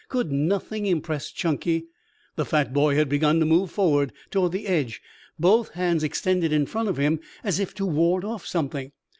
[0.09, 1.85] Could nothing impress Chunky?
[2.35, 4.99] The fat boy had begun to move forward toward the edge,
[5.37, 8.93] both hands extended in front of him as to ward off something.